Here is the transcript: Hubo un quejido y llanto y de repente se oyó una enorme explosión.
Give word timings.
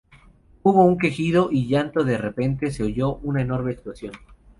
Hubo 0.63 0.83
un 0.83 0.97
quejido 0.97 1.49
y 1.51 1.67
llanto 1.67 2.01
y 2.01 2.05
de 2.05 2.17
repente 2.17 2.71
se 2.71 2.81
oyó 2.81 3.17
una 3.17 3.41
enorme 3.43 3.73
explosión. 3.73 4.13